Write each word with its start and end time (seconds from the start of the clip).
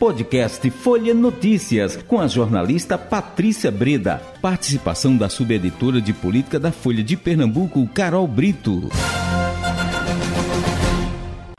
Podcast 0.00 0.70
Folha 0.70 1.12
Notícias, 1.12 1.94
com 1.94 2.18
a 2.18 2.26
jornalista 2.26 2.96
Patrícia 2.96 3.70
Breda. 3.70 4.18
Participação 4.40 5.14
da 5.14 5.28
subeditora 5.28 6.00
de 6.00 6.14
política 6.14 6.58
da 6.58 6.72
Folha 6.72 7.04
de 7.04 7.18
Pernambuco, 7.18 7.86
Carol 7.88 8.26
Brito. 8.26 8.88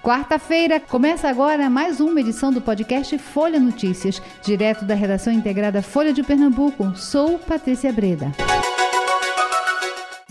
Quarta-feira 0.01 0.79
começa 0.79 1.29
agora 1.29 1.69
mais 1.69 1.99
uma 1.99 2.19
edição 2.19 2.51
do 2.51 2.59
podcast 2.59 3.15
Folha 3.19 3.59
Notícias, 3.59 4.19
direto 4.43 4.85
da 4.85 4.95
redação 4.95 5.31
integrada 5.31 5.83
Folha 5.83 6.11
de 6.11 6.23
Pernambuco. 6.23 6.95
Sou 6.95 7.37
Patrícia 7.37 7.93
Breda. 7.93 8.31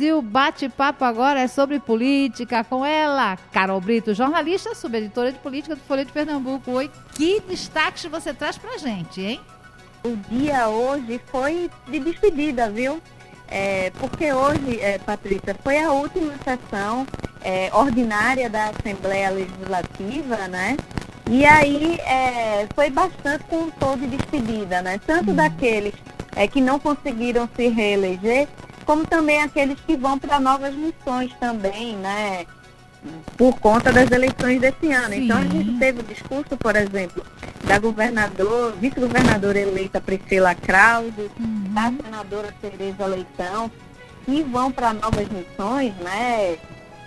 E 0.01 0.11
o 0.14 0.23
bate-papo 0.23 1.05
agora 1.05 1.41
é 1.41 1.46
sobre 1.46 1.79
política 1.79 2.64
com 2.64 2.87
ela, 2.87 3.37
Carol 3.53 3.79
Brito, 3.82 4.14
jornalista, 4.14 4.75
subeditora 4.75 5.30
de 5.30 5.39
política 5.41 5.77
do 5.77 5.82
Folha 5.82 6.07
de 6.07 6.11
Pernambuco. 6.11 6.71
Oi, 6.71 6.90
que 7.14 7.39
destaques 7.40 8.07
você 8.07 8.32
traz 8.32 8.57
pra 8.57 8.79
gente, 8.79 9.21
hein? 9.21 9.40
O 10.03 10.17
dia 10.31 10.71
hoje 10.71 11.21
foi 11.26 11.71
de 11.86 12.00
despedida, 12.00 12.71
viu? 12.71 12.99
É, 13.46 13.93
porque 14.00 14.32
hoje, 14.32 14.81
é, 14.81 14.96
Patrícia, 14.96 15.54
foi 15.63 15.76
a 15.76 15.93
última 15.93 16.32
sessão 16.43 17.07
é, 17.43 17.68
ordinária 17.71 18.48
da 18.48 18.71
Assembleia 18.71 19.29
Legislativa, 19.29 20.48
né? 20.48 20.79
E 21.29 21.45
aí 21.45 22.01
é, 22.07 22.67
foi 22.75 22.89
bastante 22.89 23.45
com 23.45 23.64
um 23.64 23.71
tom 23.71 23.98
de 23.98 24.07
despedida, 24.07 24.81
né? 24.81 24.98
Tanto 25.07 25.32
hum. 25.32 25.35
daqueles 25.35 25.93
é, 26.35 26.48
que 26.48 26.62
não 26.62 26.79
conseguiram 26.79 27.46
se 27.54 27.68
reeleger, 27.68 28.48
como 28.90 29.07
também 29.07 29.40
aqueles 29.40 29.79
que 29.86 29.96
vão 29.96 30.18
para 30.18 30.40
novas 30.40 30.75
missões 30.75 31.32
também, 31.39 31.94
né? 31.94 32.44
Por 33.36 33.56
conta 33.61 33.92
das 33.92 34.11
eleições 34.11 34.61
desse 34.61 34.91
ano. 34.91 35.14
Sim. 35.14 35.25
Então 35.27 35.39
a 35.39 35.44
gente 35.44 35.78
teve 35.78 36.00
o 36.00 36.03
discurso, 36.03 36.56
por 36.56 36.75
exemplo, 36.75 37.25
da 37.62 37.78
governadora, 37.78 38.75
vice-governadora 38.81 39.61
eleita 39.61 40.00
Priscila 40.00 40.56
Krause, 40.56 41.31
uhum. 41.39 41.73
da 41.73 41.92
senadora 42.03 42.53
Tereza 42.61 43.06
Leitão, 43.06 43.70
que 44.27 44.42
vão 44.42 44.73
para 44.73 44.93
novas 44.93 45.28
missões, 45.28 45.95
né? 45.98 46.56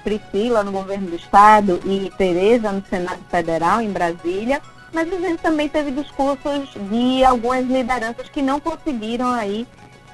Priscila 0.05 0.63
no 0.63 0.71
governo 0.71 1.09
do 1.09 1.17
estado 1.17 1.81
e 1.83 2.09
Tereza 2.17 2.71
no 2.71 2.81
Senado 2.86 3.19
Federal, 3.30 3.81
em 3.81 3.91
Brasília. 3.91 4.61
Mas 4.93 5.11
a 5.11 5.17
gente 5.17 5.41
também 5.41 5.67
teve 5.67 5.91
discursos 5.91 6.69
de 6.89 7.25
algumas 7.25 7.65
lideranças 7.65 8.30
que 8.30 8.41
não 8.41 8.61
conseguiram 8.61 9.27
aí 9.33 9.67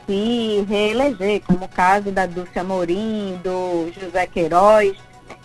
se 0.09 0.65
reeleger, 0.67 1.39
como 1.45 1.65
o 1.65 1.69
caso 1.69 2.11
da 2.11 2.25
Dulce 2.25 2.57
Amorim, 2.57 3.39
do 3.43 3.91
José 3.93 4.25
Queiroz, 4.25 4.97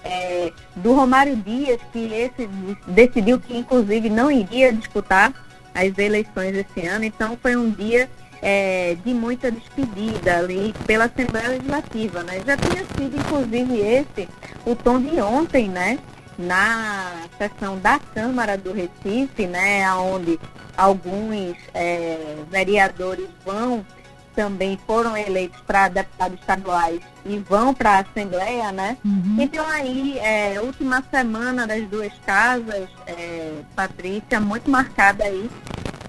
é, 0.02 0.50
do 0.76 0.94
Romário 0.94 1.36
Dias, 1.36 1.78
que 1.92 1.98
esse 1.98 2.48
decidiu 2.86 3.38
que 3.38 3.54
inclusive 3.54 4.08
não 4.08 4.30
iria 4.30 4.72
disputar 4.72 5.34
as 5.74 5.98
eleições 5.98 6.56
esse 6.56 6.86
ano. 6.86 7.04
Então 7.04 7.38
foi 7.42 7.54
um 7.56 7.70
dia 7.70 8.08
é, 8.40 8.96
de 9.04 9.12
muita 9.12 9.50
despedida 9.50 10.38
ali 10.38 10.74
pela 10.86 11.04
Assembleia 11.04 11.48
Legislativa. 11.48 12.22
Né? 12.22 12.40
Já 12.46 12.56
tinha 12.56 12.84
sido, 12.96 13.18
inclusive, 13.18 13.80
esse 13.80 14.28
o 14.64 14.74
tom 14.74 14.98
de 14.98 15.20
ontem, 15.20 15.68
né? 15.68 15.98
Na 16.38 17.12
sessão 17.36 17.78
da 17.78 17.98
Câmara 17.98 18.56
do 18.58 18.72
Recife, 18.72 19.46
né, 19.46 19.88
onde 19.94 20.40
alguns 20.76 21.56
é, 21.72 22.38
vereadores 22.50 23.28
vão 23.46 23.86
também 24.34 24.78
foram 24.86 25.16
eleitos 25.16 25.60
para 25.66 25.88
deputados 25.88 26.38
estaduais 26.38 27.00
e 27.24 27.38
vão 27.38 27.72
para 27.72 27.90
a 27.90 27.98
Assembleia, 28.00 28.72
né? 28.72 28.96
Uhum. 29.04 29.36
Então 29.38 29.66
aí, 29.68 30.18
é, 30.18 30.60
última 30.60 31.02
semana 31.10 31.66
das 31.66 31.86
duas 31.88 32.12
casas, 32.26 32.88
é, 33.06 33.60
Patrícia, 33.74 34.40
muito 34.40 34.70
marcada 34.70 35.24
aí 35.24 35.50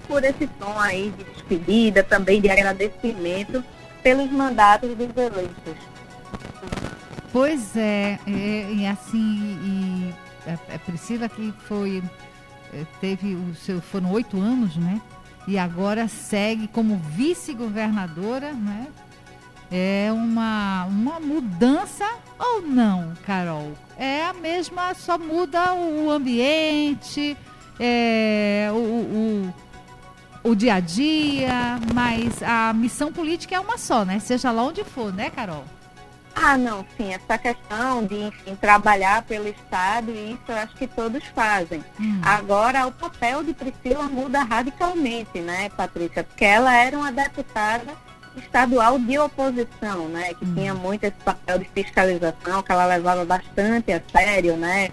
por 0.06 0.22
esse 0.24 0.46
tom 0.46 0.78
aí 0.78 1.12
de 1.16 1.24
despedida, 1.24 2.02
também 2.02 2.40
de 2.40 2.50
agradecimento 2.50 3.64
pelos 4.02 4.30
mandatos 4.30 4.90
dos 4.90 5.16
eleitos. 5.16 5.74
Pois 7.32 7.76
é, 7.76 8.18
é 8.26 8.72
e 8.72 8.86
assim, 8.86 9.58
e 9.62 10.14
a, 10.46 10.52
é, 10.52 10.58
é 10.74 10.78
Priscila 10.78 11.28
que 11.28 11.52
foi, 11.66 12.02
teve 13.00 13.34
o 13.34 13.54
seu, 13.54 13.80
foram 13.80 14.10
oito 14.12 14.38
anos, 14.40 14.76
né? 14.76 15.00
E 15.46 15.58
agora 15.58 16.08
segue 16.08 16.68
como 16.68 16.96
vice-governadora, 16.96 18.52
né? 18.52 18.88
É 19.70 20.10
uma, 20.12 20.84
uma 20.86 21.20
mudança 21.20 22.04
ou 22.38 22.62
não, 22.62 23.12
Carol? 23.24 23.72
É 23.98 24.24
a 24.24 24.32
mesma, 24.32 24.94
só 24.94 25.18
muda 25.18 25.74
o 25.74 26.10
ambiente, 26.10 27.36
é, 27.78 28.68
o, 28.72 28.76
o, 28.76 29.54
o 30.50 30.54
dia 30.54 30.74
a 30.74 30.80
dia, 30.80 31.78
mas 31.94 32.42
a 32.42 32.72
missão 32.72 33.12
política 33.12 33.56
é 33.56 33.60
uma 33.60 33.78
só, 33.78 34.04
né? 34.04 34.18
Seja 34.20 34.50
lá 34.50 34.62
onde 34.62 34.84
for, 34.84 35.12
né, 35.12 35.30
Carol? 35.30 35.64
Ah, 36.38 36.58
não, 36.58 36.84
sim, 36.96 37.14
essa 37.14 37.38
questão 37.38 38.04
de, 38.04 38.14
enfim, 38.24 38.54
trabalhar 38.56 39.22
pelo 39.22 39.48
Estado, 39.48 40.10
isso 40.10 40.42
eu 40.46 40.56
acho 40.56 40.76
que 40.76 40.86
todos 40.86 41.24
fazem. 41.34 41.82
Hum. 41.98 42.20
Agora, 42.22 42.86
o 42.86 42.92
papel 42.92 43.42
de 43.42 43.54
Priscila 43.54 44.02
muda 44.04 44.42
radicalmente, 44.42 45.40
né, 45.40 45.70
Patrícia? 45.70 46.22
Porque 46.22 46.44
ela 46.44 46.76
era 46.76 46.96
uma 46.96 47.10
deputada 47.10 47.94
estadual 48.36 48.98
de 48.98 49.18
oposição, 49.18 50.08
né, 50.08 50.34
que 50.34 50.44
hum. 50.44 50.54
tinha 50.54 50.74
muito 50.74 51.04
esse 51.04 51.16
papel 51.24 51.58
de 51.58 51.64
fiscalização, 51.74 52.62
que 52.62 52.70
ela 52.70 52.84
levava 52.84 53.24
bastante 53.24 53.90
a 53.90 54.02
sério, 54.12 54.58
né, 54.58 54.90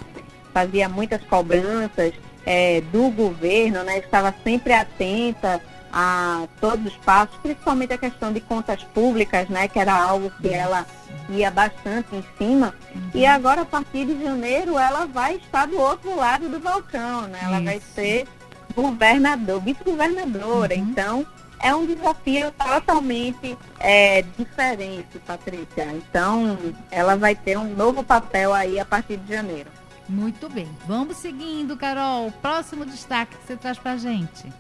fazia 0.54 0.88
muitas 0.88 1.22
cobranças 1.26 2.14
é, 2.46 2.80
do 2.90 3.10
governo, 3.10 3.84
né, 3.84 4.00
estava 4.00 4.34
sempre 4.46 4.72
atenta 4.72 5.62
a 5.94 6.48
todos 6.60 6.88
os 6.88 6.98
passos, 6.98 7.38
principalmente 7.44 7.94
a 7.94 7.98
questão 8.00 8.34
de 8.34 8.42
contas 8.42 8.84
públicas, 8.84 9.48
né, 9.48 9.68
que 9.68 9.78
era 9.78 9.94
algo 9.94 10.32
que 10.42 10.50
ela 10.50 10.88
ia 11.30 11.52
bastante 11.52 12.16
em 12.16 12.26
cima. 12.36 12.74
Uhum. 12.96 13.12
E 13.14 13.26
agora, 13.26 13.62
a 13.62 13.66
partir 13.66 14.06
de 14.06 14.24
janeiro, 14.24 14.78
ela 14.78 15.06
vai 15.06 15.36
estar 15.36 15.68
do 15.68 15.80
outro 15.80 16.16
lado 16.16 16.50
do 16.50 16.60
balcão, 16.60 17.28
né? 17.28 17.40
Ela 17.44 17.58
Isso. 17.58 17.66
vai 17.66 17.82
ser 17.94 18.28
governador, 18.76 19.62
vice-governadora. 19.62 20.74
Uhum. 20.74 20.82
Então, 20.82 21.26
é 21.60 21.74
um 21.74 21.86
desafio 21.86 22.52
totalmente 22.52 23.58
é, 23.80 24.24
diferente, 24.38 25.20
Patrícia. 25.20 25.86
Então, 25.94 26.58
ela 26.90 27.16
vai 27.16 27.36
ter 27.36 27.58
um 27.58 27.74
novo 27.76 28.04
papel 28.04 28.52
aí 28.52 28.80
a 28.80 28.86
partir 28.86 29.18
de 29.18 29.32
janeiro. 29.32 29.70
Muito 30.10 30.50
bem. 30.50 30.68
Vamos 30.86 31.18
seguindo, 31.18 31.78
Carol. 31.78 32.32
Próximo 32.42 32.86
destaque 32.86 33.38
que 33.38 33.48
você 33.48 33.56
traz 33.56 33.78
pra 33.80 33.96
gente. 33.96 34.52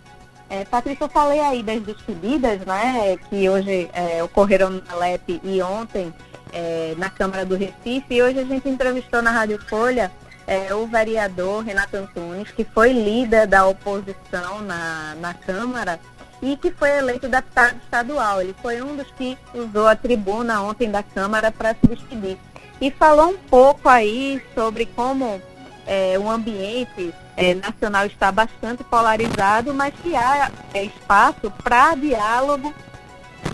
É, 0.50 0.66
Patrícia, 0.66 1.06
eu 1.06 1.10
falei 1.10 1.40
aí 1.40 1.64
das 1.64 1.82
despedidas, 1.82 2.60
né, 2.62 3.18
que 3.30 3.50
hoje 3.50 3.90
é, 3.94 4.24
ocorreram 4.24 4.70
na 4.70 4.96
LEP 4.96 5.42
e 5.44 5.62
ontem 5.62 6.14
é, 6.52 6.94
na 6.98 7.10
Câmara 7.10 7.46
do 7.46 7.56
Recife. 7.56 8.06
E 8.16 8.22
hoje 8.22 8.40
a 8.40 8.46
gente 8.46 8.70
entrevistou 8.70 9.22
na 9.22 9.32
Rádio 9.32 9.60
Folha 9.68 10.12
é, 10.46 10.74
o 10.74 10.86
vereador 10.86 11.64
Renato 11.64 11.98
Antunes, 11.98 12.52
que 12.52 12.64
foi 12.64 12.94
líder 12.94 13.48
da 13.48 13.66
oposição 13.66 14.62
na, 14.62 15.16
na 15.16 15.34
Câmara 15.34 16.00
e 16.42 16.58
que 16.58 16.72
foi 16.72 16.98
eleito 16.98 17.28
deputado 17.30 17.78
estadual. 17.78 18.42
Ele 18.42 18.54
foi 18.62 18.82
um 18.82 18.96
dos 18.96 19.10
que 19.12 19.38
usou 19.54 19.88
a 19.88 19.96
tribuna 19.96 20.62
ontem 20.62 20.92
da 20.92 21.02
Câmara 21.02 21.52
para 21.52 21.74
se 21.74 21.88
despedir. 21.88 22.38
E 22.82 22.92
falou 22.92 23.30
um 23.30 23.38
pouco 23.38 23.88
aí 23.88 24.44
sobre 24.54 24.86
como 24.86 25.42
é, 25.86 26.18
o 26.18 26.30
ambiente 26.30 27.14
é, 27.36 27.54
nacional 27.54 28.06
está 28.06 28.32
bastante 28.32 28.84
polarizado, 28.84 29.74
mas 29.74 29.94
que 30.02 30.16
há 30.16 30.52
é, 30.74 30.84
espaço 30.86 31.52
para 31.64 31.96
diálogo 31.96 32.74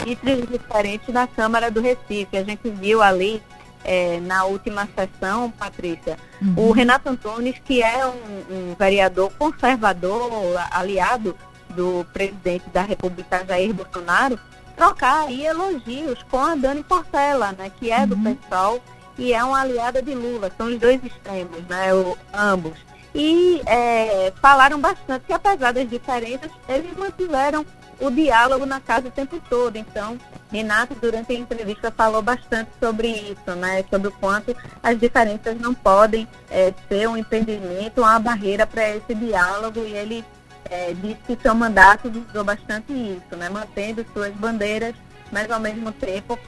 entre 0.05 0.33
os 0.33 0.47
diferentes 0.47 1.07
na 1.09 1.27
Câmara 1.27 1.71
do 1.71 1.81
Recife. 1.81 2.37
A 2.37 2.43
gente 2.43 2.69
viu 2.69 3.01
ali 3.01 3.41
é, 3.83 4.19
na 4.19 4.45
última 4.45 4.87
sessão, 4.95 5.51
Patrícia, 5.51 6.17
uhum. 6.41 6.69
o 6.69 6.71
Renato 6.71 7.09
Antunes, 7.09 7.55
que 7.63 7.81
é 7.81 8.05
um, 8.05 8.71
um, 8.71 8.75
vereador 8.77 9.31
conservador, 9.37 10.31
aliado 10.71 11.35
do 11.69 12.05
presidente 12.11 12.69
da 12.69 12.81
República, 12.81 13.45
Jair 13.47 13.73
Bolsonaro, 13.73 14.39
trocar 14.75 15.27
aí 15.27 15.45
elogios 15.45 16.21
com 16.29 16.39
a 16.39 16.55
Dani 16.55 16.83
Portela, 16.83 17.53
né, 17.57 17.71
que 17.79 17.91
é 17.91 18.05
do 18.05 18.15
uhum. 18.15 18.35
PSOL 18.35 18.81
e 19.19 19.33
é 19.33 19.43
uma 19.43 19.61
aliada 19.61 20.01
de 20.01 20.15
Lula. 20.15 20.51
São 20.57 20.67
os 20.67 20.79
dois 20.79 21.03
extremos, 21.03 21.63
né, 21.67 21.93
o, 21.93 22.17
ambos 22.33 22.89
e 23.13 23.61
é, 23.65 24.31
falaram 24.41 24.79
bastante 24.79 25.25
que 25.25 25.33
apesar 25.33 25.73
das 25.73 25.89
diferenças, 25.89 26.51
eles 26.67 26.95
mantiveram 26.95 27.65
o 27.99 28.09
diálogo 28.09 28.65
na 28.65 28.79
casa 28.79 29.07
o 29.07 29.11
tempo 29.11 29.41
todo. 29.49 29.75
Então, 29.75 30.17
Renato, 30.51 30.95
durante 30.95 31.33
a 31.33 31.35
entrevista, 31.35 31.91
falou 31.91 32.21
bastante 32.21 32.69
sobre 32.79 33.07
isso, 33.07 33.55
né? 33.55 33.83
Sobre 33.89 34.07
o 34.07 34.11
quanto 34.11 34.55
as 34.81 34.97
diferenças 34.99 35.59
não 35.59 35.73
podem 35.73 36.27
é, 36.49 36.73
ser 36.87 37.09
um 37.09 37.17
impedimento, 37.17 38.01
uma 38.01 38.19
barreira 38.19 38.65
para 38.65 38.95
esse 38.95 39.13
diálogo. 39.13 39.79
E 39.79 39.93
ele 39.93 40.23
é, 40.69 40.93
disse 40.93 41.19
que 41.27 41.37
seu 41.41 41.53
mandato 41.55 42.09
visou 42.09 42.43
bastante 42.43 42.93
isso, 42.93 43.35
né? 43.35 43.49
Mantendo 43.49 44.05
suas 44.13 44.33
bandeiras, 44.35 44.95
mas 45.31 45.49
ao 45.51 45.59
mesmo 45.59 45.91
tempo 45.91 46.39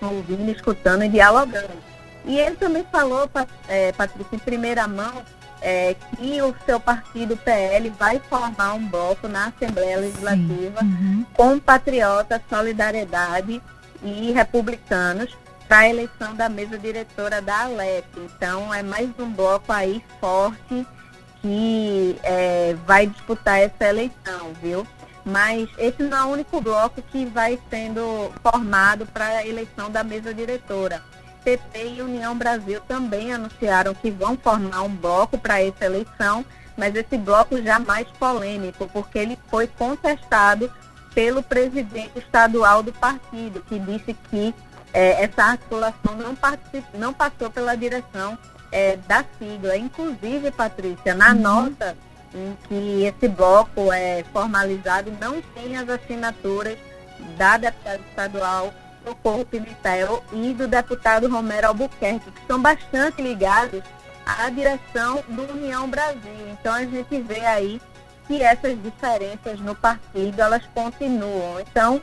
ouvindo, 0.00 0.50
escutando 0.50 1.04
e 1.04 1.08
dialogando. 1.08 1.97
E 2.24 2.38
ele 2.38 2.56
também 2.56 2.84
falou, 2.90 3.30
é, 3.68 3.92
Patrícia, 3.92 4.36
em 4.36 4.38
primeira 4.38 4.86
mão, 4.86 5.22
é, 5.60 5.94
que 6.16 6.40
o 6.42 6.54
seu 6.64 6.78
partido 6.78 7.36
PL 7.36 7.90
vai 7.90 8.20
formar 8.28 8.74
um 8.74 8.86
bloco 8.86 9.28
na 9.28 9.46
Assembleia 9.46 9.98
Legislativa 9.98 10.82
uhum. 10.82 11.24
com 11.34 11.58
Patriotas, 11.58 12.40
Solidariedade 12.48 13.60
e 14.02 14.32
Republicanos 14.32 15.36
para 15.68 15.80
a 15.80 15.88
eleição 15.88 16.34
da 16.34 16.48
mesa 16.48 16.78
diretora 16.78 17.42
da 17.42 17.64
Alep. 17.64 18.06
Então 18.16 18.72
é 18.72 18.82
mais 18.82 19.08
um 19.18 19.30
bloco 19.30 19.72
aí 19.72 20.02
forte 20.20 20.86
que 21.42 22.16
é, 22.22 22.74
vai 22.86 23.06
disputar 23.06 23.60
essa 23.60 23.88
eleição, 23.88 24.52
viu? 24.62 24.86
Mas 25.24 25.68
esse 25.76 26.02
não 26.02 26.16
é 26.16 26.24
o 26.24 26.28
único 26.28 26.60
bloco 26.60 27.02
que 27.02 27.26
vai 27.26 27.58
sendo 27.68 28.32
formado 28.42 29.04
para 29.06 29.26
a 29.26 29.46
eleição 29.46 29.90
da 29.90 30.02
mesa 30.02 30.32
diretora. 30.32 31.02
PT 31.48 31.94
e 31.94 32.02
União 32.02 32.36
Brasil 32.36 32.78
também 32.86 33.32
anunciaram 33.32 33.94
que 33.94 34.10
vão 34.10 34.36
formar 34.36 34.82
um 34.82 34.94
bloco 34.94 35.38
para 35.38 35.62
essa 35.62 35.86
eleição, 35.86 36.44
mas 36.76 36.94
esse 36.94 37.16
bloco 37.16 37.62
já 37.62 37.78
mais 37.78 38.06
polêmico, 38.18 38.86
porque 38.92 39.18
ele 39.18 39.38
foi 39.48 39.66
contestado 39.66 40.70
pelo 41.14 41.42
presidente 41.42 42.18
estadual 42.18 42.82
do 42.82 42.92
partido, 42.92 43.64
que 43.66 43.78
disse 43.78 44.14
que 44.30 44.54
é, 44.92 45.24
essa 45.24 45.42
articulação 45.42 46.14
não, 46.14 46.36
não 46.94 47.14
passou 47.14 47.50
pela 47.50 47.74
direção 47.74 48.36
é, 48.70 48.96
da 49.08 49.24
sigla. 49.38 49.74
Inclusive, 49.74 50.50
Patrícia, 50.50 51.14
na 51.14 51.32
uhum. 51.32 51.40
nota 51.40 51.96
em 52.34 52.56
que 52.68 53.04
esse 53.04 53.26
bloco 53.26 53.90
é 53.90 54.22
formalizado, 54.34 55.10
não 55.18 55.40
tem 55.40 55.78
as 55.78 55.88
assinaturas 55.88 56.76
da 57.38 57.56
deputada 57.56 58.00
estadual 58.10 58.74
Socorro 59.04 59.44
Pimentel 59.44 60.22
e 60.32 60.52
do 60.54 60.66
deputado 60.66 61.28
Romero 61.28 61.68
Albuquerque, 61.68 62.30
que 62.30 62.46
são 62.46 62.60
bastante 62.60 63.22
ligados 63.22 63.82
à 64.24 64.48
direção 64.50 65.22
do 65.28 65.50
União 65.52 65.88
Brasil. 65.88 66.48
Então 66.50 66.74
a 66.74 66.84
gente 66.84 67.20
vê 67.22 67.40
aí 67.40 67.80
que 68.26 68.42
essas 68.42 68.80
diferenças 68.82 69.58
no 69.60 69.74
partido 69.74 70.40
elas 70.40 70.62
continuam. 70.74 71.58
Então 71.60 72.00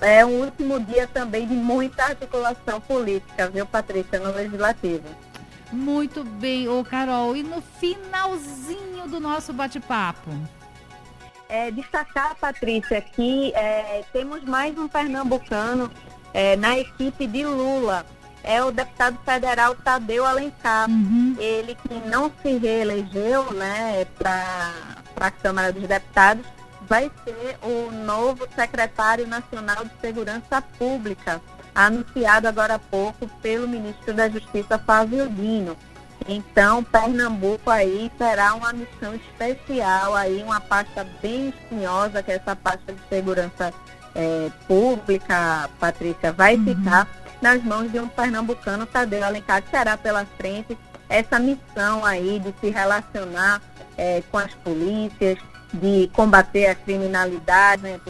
é 0.00 0.24
um 0.24 0.40
último 0.40 0.78
dia 0.80 1.06
também 1.06 1.46
de 1.46 1.54
muita 1.54 2.04
articulação 2.04 2.80
política, 2.80 3.48
viu, 3.48 3.64
Patrícia, 3.64 4.18
no 4.18 4.32
Legislativo. 4.32 5.08
Muito 5.72 6.22
bem, 6.22 6.68
ô 6.68 6.84
Carol. 6.84 7.34
E 7.34 7.42
no 7.42 7.62
finalzinho 7.62 9.08
do 9.08 9.18
nosso 9.18 9.52
bate-papo? 9.52 10.30
É, 11.48 11.70
destacar, 11.70 12.34
Patrícia, 12.36 13.00
que 13.00 13.52
é, 13.54 14.04
temos 14.12 14.42
mais 14.44 14.76
um 14.76 14.88
pernambucano 14.88 15.90
é, 16.32 16.56
na 16.56 16.78
equipe 16.78 17.26
de 17.26 17.44
Lula. 17.44 18.04
É 18.44 18.62
o 18.62 18.72
deputado 18.72 19.18
federal 19.24 19.74
Tadeu 19.76 20.26
Alencar. 20.26 20.90
Uhum. 20.90 21.36
Ele 21.38 21.76
que 21.76 21.94
não 22.08 22.30
se 22.42 22.56
reelegeu 22.56 23.52
né, 23.52 24.04
para 24.18 24.72
a 25.16 25.30
Câmara 25.30 25.72
dos 25.72 25.86
Deputados, 25.86 26.44
vai 26.88 27.10
ser 27.24 27.56
o 27.62 27.90
novo 27.90 28.46
secretário 28.54 29.26
nacional 29.26 29.84
de 29.84 29.92
Segurança 30.00 30.60
Pública, 30.78 31.40
anunciado 31.74 32.48
agora 32.48 32.74
há 32.74 32.78
pouco 32.78 33.28
pelo 33.40 33.68
ministro 33.68 34.12
da 34.12 34.28
Justiça, 34.28 34.78
Fábio 34.78 35.28
Dino. 35.30 35.76
Então, 36.28 36.84
Pernambuco 36.84 37.70
aí 37.70 38.10
terá 38.18 38.54
uma 38.54 38.72
missão 38.72 39.14
especial, 39.14 40.14
aí 40.14 40.42
uma 40.42 40.60
pasta 40.60 41.06
bem 41.20 41.48
espinhosa, 41.48 42.22
que 42.22 42.30
é 42.30 42.36
essa 42.36 42.54
pasta 42.54 42.92
de 42.92 43.00
segurança 43.08 43.72
é, 44.14 44.50
pública, 44.66 45.68
Patrícia, 45.78 46.32
vai 46.32 46.56
uhum. 46.56 46.64
ficar 46.64 47.08
nas 47.40 47.62
mãos 47.62 47.90
de 47.90 47.98
um 47.98 48.08
pernambucano, 48.08 48.86
Tadeu 48.86 49.24
Alencar, 49.24 49.62
que 49.62 49.70
terá 49.70 49.96
pela 49.96 50.24
frente 50.24 50.78
essa 51.08 51.38
missão 51.38 52.04
aí 52.04 52.38
de 52.38 52.54
se 52.60 52.70
relacionar 52.70 53.60
é, 53.96 54.22
com 54.30 54.38
as 54.38 54.54
polícias, 54.54 55.38
de 55.72 56.08
combater 56.12 56.66
a 56.66 56.74
criminalidade. 56.74 57.82
Né? 57.82 58.00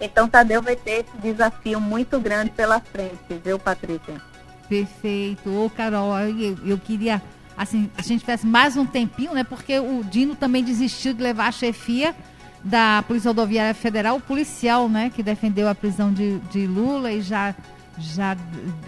Então, 0.00 0.28
Tadeu 0.28 0.62
vai 0.62 0.76
ter 0.76 1.04
esse 1.04 1.16
desafio 1.18 1.80
muito 1.80 2.20
grande 2.20 2.50
pela 2.50 2.80
frente, 2.80 3.40
viu, 3.42 3.58
Patrícia? 3.58 4.20
Perfeito. 4.68 5.48
Ô, 5.50 5.70
Carol, 5.70 6.18
eu, 6.20 6.58
eu 6.64 6.78
queria, 6.78 7.22
assim, 7.56 7.90
a 7.96 8.02
gente 8.02 8.20
tivesse 8.20 8.46
mais 8.46 8.76
um 8.76 8.84
tempinho, 8.84 9.32
né? 9.32 9.42
Porque 9.42 9.78
o 9.78 10.04
Dino 10.04 10.34
também 10.34 10.62
desistiu 10.62 11.14
de 11.14 11.22
levar 11.22 11.48
a 11.48 11.52
chefia 11.52 12.14
da 12.62 13.02
Polícia 13.06 13.28
Rodoviária 13.30 13.74
Federal, 13.74 14.16
o 14.16 14.20
policial, 14.20 14.88
né, 14.88 15.10
que 15.14 15.22
defendeu 15.22 15.68
a 15.68 15.74
prisão 15.74 16.12
de, 16.12 16.38
de 16.50 16.66
Lula 16.66 17.12
e 17.12 17.20
já, 17.22 17.54
já 17.98 18.36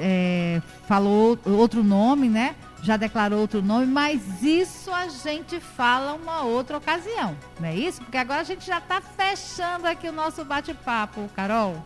é, 0.01 0.61
falou 0.87 1.39
outro 1.45 1.83
nome, 1.83 2.29
né? 2.29 2.55
Já 2.81 2.97
declarou 2.97 3.41
outro 3.41 3.61
nome, 3.61 3.87
mas 3.87 4.43
isso 4.43 4.93
a 4.93 5.09
gente 5.09 5.59
fala 5.59 6.15
uma 6.15 6.43
outra 6.43 6.77
ocasião, 6.77 7.37
não 7.59 7.69
é 7.69 7.75
isso? 7.75 8.01
Porque 8.03 8.17
agora 8.17 8.41
a 8.41 8.45
gente 8.45 8.65
já 8.65 8.79
está 8.79 9.01
fechando 9.01 9.87
aqui 9.87 10.09
o 10.09 10.13
nosso 10.13 10.45
bate-papo, 10.45 11.29
Carol. 11.35 11.85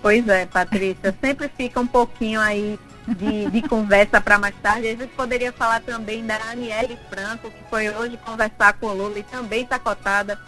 Pois 0.00 0.26
é, 0.28 0.46
Patrícia, 0.46 1.14
sempre 1.20 1.48
fica 1.48 1.80
um 1.80 1.86
pouquinho 1.86 2.40
aí 2.40 2.78
de, 3.06 3.50
de 3.50 3.68
conversa 3.68 4.20
para 4.20 4.38
mais 4.38 4.54
tarde. 4.62 4.88
A 4.88 4.96
gente 4.96 5.14
poderia 5.14 5.52
falar 5.52 5.80
também 5.80 6.24
da 6.24 6.36
Aniele 6.50 6.98
Franco, 7.08 7.50
que 7.50 7.64
foi 7.68 7.88
hoje 7.90 8.16
conversar 8.24 8.74
com 8.74 8.86
o 8.86 8.94
Lula 8.94 9.18
e 9.18 9.22
também 9.22 9.62
está 9.62 9.78
cotada 9.78 10.38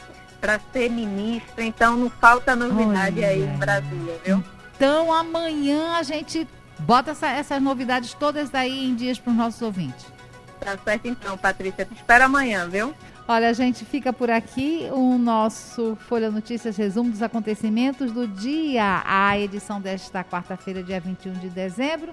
para 0.44 0.60
ser 0.74 0.90
ministra, 0.90 1.64
então 1.64 1.96
não 1.96 2.10
falta 2.10 2.54
novidade 2.54 3.16
Olha. 3.16 3.28
aí 3.28 3.42
em 3.44 3.56
Brasília, 3.56 4.20
viu? 4.22 4.44
Então 4.76 5.10
amanhã 5.10 5.92
a 5.92 6.02
gente 6.02 6.46
bota 6.80 7.12
essa, 7.12 7.30
essas 7.30 7.62
novidades 7.62 8.12
todas 8.12 8.50
daí 8.50 8.84
em 8.84 8.94
dias 8.94 9.18
para 9.18 9.30
os 9.30 9.36
nossos 9.38 9.62
ouvintes. 9.62 10.04
Tá 10.60 10.76
certo 10.84 11.08
então, 11.08 11.38
Patrícia. 11.38 11.86
Te 11.86 11.94
espero 11.94 12.24
amanhã, 12.24 12.68
viu? 12.68 12.92
Olha, 13.26 13.48
a 13.48 13.54
gente 13.54 13.86
fica 13.86 14.12
por 14.12 14.28
aqui 14.28 14.86
o 14.92 15.16
nosso 15.16 15.96
Folha 16.10 16.30
Notícias 16.30 16.76
resumo 16.76 17.10
dos 17.10 17.22
acontecimentos 17.22 18.12
do 18.12 18.28
dia, 18.28 19.02
a 19.06 19.38
edição 19.38 19.80
desta 19.80 20.22
quarta-feira, 20.22 20.82
dia 20.82 21.00
21 21.00 21.32
de 21.32 21.48
dezembro. 21.48 22.12